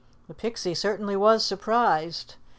The 0.27 0.33
Pixie 0.33 0.73
certainly 0.73 1.15
was 1.15 1.45
surprised. 1.45 2.33